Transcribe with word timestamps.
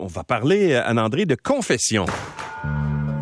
on 0.00 0.06
va 0.06 0.24
parler, 0.24 0.74
Anne-André, 0.74 1.26
de 1.26 1.34
confession. 1.34 2.06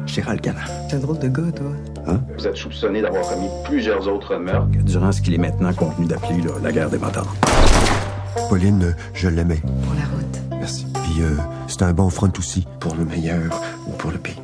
Gérald 0.07 0.41
Galland. 0.41 0.61
T'es 0.89 0.97
un 0.97 1.01
drôle 1.01 1.19
de 1.19 1.29
gars, 1.29 1.53
toi. 1.55 1.67
Hein? 2.07 2.21
Vous 2.39 2.47
êtes 2.47 2.57
soupçonné 2.57 3.03
d'avoir 3.03 3.29
commis 3.29 3.49
plusieurs 3.65 4.07
autres 4.09 4.37
meurtres. 4.37 4.69
Durant 4.85 5.13
ce 5.13 5.21
qu'il 5.21 5.35
est 5.35 5.39
maintenant 5.39 5.73
contenu 5.73 6.07
d'appeler 6.07 6.41
là, 6.43 6.53
la 6.63 6.73
guerre 6.73 6.91
des 6.91 6.99
motards. 6.99 7.35
Pauline, 8.49 8.85
euh, 8.85 8.93
je 9.15 9.29
l'aimais. 9.29 9.61
Pour 9.83 9.95
la 9.95 10.05
route. 10.05 10.41
Merci. 10.53 10.87
Puis 10.95 11.23
euh, 11.23 11.35
c'était 11.67 11.85
un 11.85 11.93
bon 11.93 12.09
front 12.11 12.31
aussi. 12.39 12.67
Pour 12.81 12.95
le 12.95 13.05
meilleur 13.05 13.61
ou 13.87 13.93
pour 13.93 14.13
le 14.13 14.19
pire. 14.19 14.35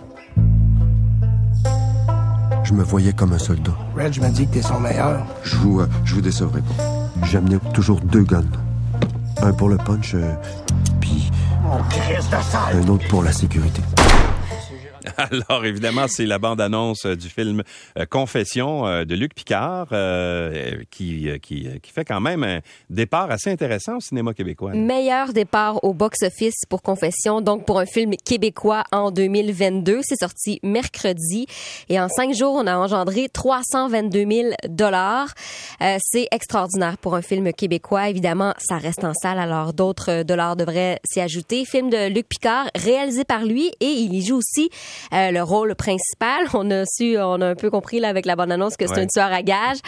Je 2.64 2.72
me 2.74 2.82
voyais 2.82 3.12
comme 3.12 3.32
un 3.32 3.38
soldat. 3.38 3.76
Reg 3.96 4.20
m'a 4.20 4.30
dit 4.30 4.46
que 4.46 4.54
t'es 4.54 4.62
son 4.62 4.80
meilleur. 4.80 5.24
Je 5.44 5.56
vous, 5.56 5.80
euh, 5.80 5.88
je 6.04 6.14
vous 6.14 6.20
décevrai 6.22 6.60
pas. 6.60 7.26
J'amenais 7.26 7.58
toujours 7.74 8.00
deux 8.00 8.22
guns. 8.22 8.42
Un 9.42 9.52
pour 9.52 9.68
le 9.68 9.76
punch, 9.76 10.14
euh, 10.14 10.34
un 11.72 12.88
autre 12.88 13.08
pour 13.08 13.22
la 13.22 13.32
sécurité. 13.32 13.82
Alors, 15.16 15.64
évidemment, 15.64 16.06
c'est 16.08 16.26
la 16.26 16.38
bande-annonce 16.38 17.06
euh, 17.06 17.16
du 17.16 17.28
film 17.28 17.62
euh, 17.98 18.06
Confession 18.06 18.86
euh, 18.86 19.04
de 19.04 19.14
Luc 19.14 19.34
Picard 19.34 19.88
euh, 19.92 20.82
qui, 20.90 21.28
qui, 21.42 21.68
qui 21.80 21.92
fait 21.92 22.04
quand 22.04 22.20
même 22.20 22.44
un 22.44 22.60
départ 22.90 23.30
assez 23.30 23.50
intéressant 23.50 23.96
au 23.96 24.00
cinéma 24.00 24.34
québécois. 24.34 24.72
Meilleur 24.74 25.32
départ 25.32 25.82
au 25.84 25.92
box-office 25.94 26.64
pour 26.68 26.82
Confession, 26.82 27.40
donc 27.40 27.64
pour 27.66 27.78
un 27.78 27.86
film 27.86 28.12
québécois 28.24 28.84
en 28.92 29.10
2022. 29.10 30.00
C'est 30.02 30.18
sorti 30.18 30.60
mercredi 30.62 31.46
et 31.88 32.00
en 32.00 32.08
cinq 32.08 32.34
jours, 32.34 32.54
on 32.54 32.66
a 32.66 32.76
engendré 32.76 33.28
322 33.28 34.26
000 34.30 34.48
dollars. 34.68 35.28
Euh, 35.80 35.98
c'est 36.00 36.28
extraordinaire 36.30 36.98
pour 36.98 37.14
un 37.14 37.22
film 37.22 37.52
québécois. 37.52 38.08
Évidemment, 38.08 38.54
ça 38.58 38.78
reste 38.78 39.04
en 39.04 39.14
salle, 39.14 39.38
alors 39.38 39.72
d'autres 39.72 40.22
dollars 40.22 40.56
devraient 40.56 41.00
s'y 41.04 41.20
ajouter. 41.20 41.64
Film 41.64 41.90
de 41.90 42.08
Luc 42.08 42.28
Picard, 42.28 42.68
réalisé 42.74 43.24
par 43.24 43.44
lui 43.44 43.72
et 43.80 43.86
il 43.86 44.14
y 44.14 44.24
joue 44.24 44.36
aussi 44.36 44.70
euh, 45.12 45.30
le 45.30 45.42
rôle 45.42 45.74
principal. 45.74 46.46
On 46.54 46.70
a 46.70 46.84
su, 46.86 47.16
on 47.18 47.40
a 47.40 47.46
un 47.48 47.54
peu 47.54 47.70
compris 47.70 48.00
là 48.00 48.08
avec 48.08 48.26
la 48.26 48.36
bonne 48.36 48.52
annonce 48.52 48.76
que 48.76 48.86
c'est 48.86 48.92
Ouais. 48.94 49.02
un 49.02 49.06
tueur 49.06 49.32
à 49.32 49.42
gages. 49.42 49.78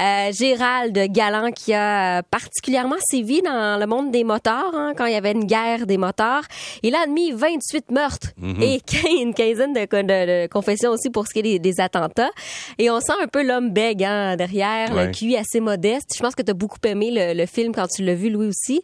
Euh, 0.00 0.32
Gérald 0.32 0.96
Galland 1.12 1.50
qui 1.52 1.72
a 1.74 2.18
euh, 2.18 2.22
particulièrement 2.30 2.96
sévi 3.10 3.42
dans 3.42 3.78
le 3.80 3.86
monde 3.86 4.10
des 4.10 4.24
motards 4.24 4.72
hein, 4.74 4.92
quand 4.96 5.06
il 5.06 5.12
y 5.12 5.16
avait 5.16 5.32
une 5.32 5.44
guerre 5.46 5.86
des 5.86 5.98
motards. 5.98 6.44
Il 6.82 6.94
a 6.94 7.02
admis 7.02 7.32
28 7.32 7.90
meurtres 7.90 8.28
et 8.60 8.80
une 9.22 9.34
quinzaine 9.34 9.72
de, 9.72 9.80
de- 9.80 10.42
de 10.44 10.46
confessions 10.48 10.90
aussi 10.90 11.10
pour 11.10 11.26
ce 11.26 11.32
qui 11.32 11.40
est 11.40 11.42
des, 11.42 11.58
des 11.58 11.80
attentats. 11.80 12.30
Et 12.78 12.90
on 12.90 13.00
sent 13.00 13.12
un 13.22 13.26
peu 13.26 13.42
l'homme 13.42 13.70
bègue 13.70 14.04
hein, 14.04 14.36
derrière, 14.36 14.92
Ouais. 14.94 15.06
le 15.06 15.12
QI 15.12 15.36
assez 15.36 15.60
modeste. 15.60 16.10
Je 16.16 16.20
pense 16.22 16.34
que 16.34 16.42
tu 16.42 16.50
as 16.50 16.54
beaucoup 16.54 16.78
aimé 16.84 17.10
le, 17.10 17.34
le 17.34 17.46
film 17.46 17.74
quand 17.74 17.86
tu 17.88 18.02
l'as 18.04 18.14
vu, 18.14 18.28
lui 18.30 18.46
aussi. 18.48 18.82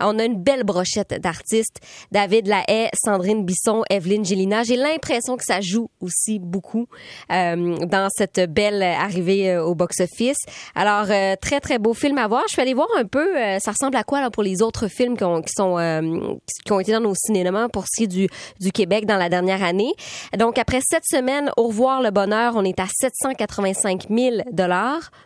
On 0.00 0.18
a 0.18 0.24
une 0.24 0.42
belle 0.42 0.64
brochette 0.64 1.20
d'artistes. 1.20 1.80
David 2.12 2.46
Lahaye, 2.46 2.88
Sandrine 2.94 3.44
Bisson, 3.44 3.82
Evelyne 3.90 4.24
Gélina. 4.24 4.62
J'ai 4.64 4.76
l'impression 4.76 5.13
que 5.36 5.44
ça 5.44 5.60
joue 5.60 5.88
aussi 6.00 6.38
beaucoup 6.38 6.86
euh, 7.30 7.76
dans 7.86 8.08
cette 8.10 8.40
belle 8.52 8.82
arrivée 8.82 9.50
euh, 9.50 9.64
au 9.64 9.74
box-office. 9.74 10.38
Alors, 10.74 11.06
euh, 11.10 11.36
très, 11.40 11.60
très 11.60 11.78
beau 11.78 11.94
film 11.94 12.18
à 12.18 12.28
voir. 12.28 12.42
Je 12.48 12.52
suis 12.52 12.62
allée 12.62 12.74
voir 12.74 12.88
un 12.98 13.04
peu, 13.04 13.34
ça 13.60 13.72
ressemble 13.72 13.96
à 13.96 14.04
quoi 14.04 14.30
pour 14.30 14.42
les 14.42 14.62
autres 14.62 14.88
films 14.88 15.16
qui 15.16 15.24
ont, 15.24 15.42
sont, 15.46 16.38
qui 16.64 16.72
ont 16.72 16.80
été 16.80 16.92
dans 16.92 17.00
nos 17.00 17.14
cinémas 17.14 17.68
pour 17.68 17.84
ce 17.84 17.96
qui 17.96 18.04
est 18.04 18.06
du, 18.06 18.28
du 18.60 18.72
Québec 18.72 19.06
dans 19.06 19.16
la 19.16 19.28
dernière 19.28 19.62
année. 19.62 19.92
Donc, 20.38 20.58
après 20.58 20.80
sept 20.80 21.02
semaines, 21.04 21.50
Au 21.56 21.68
revoir 21.68 22.02
le 22.02 22.10
bonheur, 22.10 22.54
on 22.56 22.64
est 22.64 22.78
à 22.80 22.86
785 22.88 24.06
000 24.10 24.36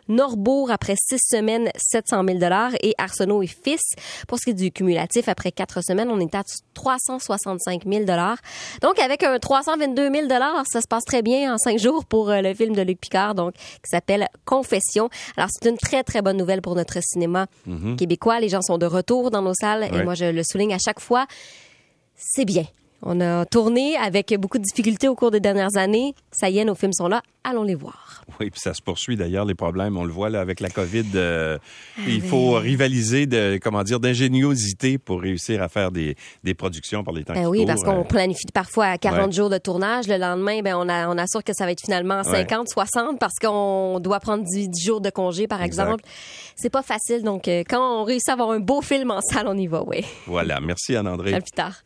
Norbourg, 0.07 0.71
après 0.71 0.95
six 0.97 1.19
semaines, 1.19 1.69
700 1.75 2.23
000 2.27 2.39
et 2.81 2.93
Arsenault 2.97 3.43
et 3.43 3.47
Fils, 3.47 3.81
pour 4.27 4.39
ce 4.39 4.45
qui 4.45 4.49
est 4.51 4.53
du 4.53 4.71
cumulatif, 4.71 5.29
après 5.29 5.51
quatre 5.51 5.83
semaines, 5.83 6.09
on 6.09 6.19
est 6.19 6.35
à 6.35 6.43
365 6.73 7.83
000 7.85 8.05
Donc, 8.81 8.99
avec 8.99 9.23
un 9.23 9.39
322 9.79 10.27
000 10.27 10.27
ça 10.69 10.81
se 10.81 10.87
passe 10.87 11.05
très 11.05 11.21
bien 11.21 11.53
en 11.53 11.57
cinq 11.57 11.79
jours 11.79 12.05
pour 12.05 12.29
euh, 12.29 12.41
le 12.41 12.53
film 12.53 12.75
de 12.75 12.81
Luc 12.81 12.99
Picard, 12.99 13.33
donc, 13.35 13.53
qui 13.53 13.89
s'appelle 13.89 14.27
Confession. 14.45 15.09
Alors, 15.37 15.49
c'est 15.51 15.69
une 15.69 15.77
très, 15.77 16.03
très 16.03 16.21
bonne 16.21 16.37
nouvelle 16.37 16.61
pour 16.61 16.75
notre 16.75 17.01
cinéma 17.01 17.47
québécois. 17.97 18.39
Les 18.39 18.49
gens 18.49 18.61
sont 18.61 18.77
de 18.77 18.85
retour 18.85 19.31
dans 19.31 19.41
nos 19.41 19.53
salles 19.53 19.87
et 19.93 20.03
moi, 20.03 20.15
je 20.15 20.25
le 20.25 20.43
souligne 20.43 20.73
à 20.73 20.79
chaque 20.79 20.99
fois. 20.99 21.25
C'est 22.15 22.45
bien. 22.45 22.65
On 23.01 23.21
a 23.21 23.45
tourné 23.45 23.95
avec 23.95 24.33
beaucoup 24.37 24.57
de 24.57 24.63
difficultés 24.63 25.07
au 25.07 25.15
cours 25.15 25.31
des 25.31 25.39
dernières 25.39 25.77
années. 25.77 26.13
Ça 26.31 26.49
y 26.49 26.57
est, 26.59 26.65
nos 26.65 26.75
films 26.75 26.91
sont 26.93 27.07
là. 27.07 27.21
Allons 27.45 27.63
les 27.63 27.75
voir. 27.75 28.23
Oui, 28.41 28.49
puis 28.49 28.59
ça 28.59 28.73
se 28.73 28.81
poursuit 28.81 29.15
d'ailleurs, 29.15 29.45
les 29.45 29.55
problèmes. 29.55 29.95
On 29.97 30.03
le 30.03 30.11
voit 30.11 30.29
là 30.29 30.41
avec 30.41 30.59
la 30.59 30.69
COVID. 30.69 31.05
euh, 31.15 31.57
il 32.05 32.21
mais- 32.21 32.27
faut 32.27 32.51
rivaliser 32.55 33.25
de, 33.25 33.57
comment 33.61 33.83
dire, 33.83 34.01
d'ingéniosité 34.01 34.97
pour 34.97 35.21
réussir 35.21 35.63
à 35.63 35.69
faire 35.69 35.91
des, 35.91 36.15
des 36.43 36.53
productions 36.53 37.03
par 37.05 37.13
les 37.13 37.23
temps 37.23 37.33
Ben 37.33 37.43
qui 37.43 37.47
oui, 37.47 37.57
courent. 37.59 37.67
parce 37.67 37.83
qu'on 37.83 38.01
Euh, 38.01 38.03
planifie 38.03 38.45
parfois 38.53 38.87
à 38.87 38.97
40 38.97 39.27
Ouais. 39.27 39.31
jours 39.31 39.49
de 39.49 39.57
tournage. 39.57 40.07
Le 40.07 40.17
lendemain, 40.17 40.61
ben 40.61 40.75
on, 40.75 40.89
a, 40.89 41.07
on 41.07 41.17
assure 41.17 41.43
que 41.43 41.53
ça 41.53 41.63
va 41.65 41.71
être 41.71 41.81
finalement 41.81 42.21
50, 42.23 42.67
60 42.67 43.17
parce 43.17 43.35
qu'on 43.41 43.99
doit 44.01 44.19
prendre 44.19 44.43
10, 44.43 44.67
10 44.69 44.85
jours 44.85 44.99
de 45.01 45.09
congé, 45.09 45.47
par 45.47 45.61
Exact. 45.63 45.83
exemple. 45.85 46.03
C'est 46.57 46.69
pas 46.69 46.83
facile. 46.83 47.23
Donc, 47.23 47.47
euh, 47.47 47.63
quand 47.67 48.01
on 48.01 48.03
réussit 48.03 48.27
à 48.27 48.33
avoir 48.33 48.51
un 48.51 48.59
beau 48.59 48.81
film 48.81 49.11
en 49.11 49.21
salle, 49.21 49.47
on 49.47 49.57
y 49.57 49.67
va, 49.67 49.83
oui. 49.87 50.03
Voilà. 50.27 50.59
Merci, 50.59 50.95
Anne-André. 50.97 51.33
À 51.33 51.39
plus 51.39 51.51
tard. 51.51 51.77